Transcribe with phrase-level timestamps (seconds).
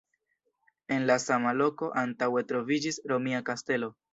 [0.95, 3.93] En la sama loko antaŭe troviĝis Romia kastelo.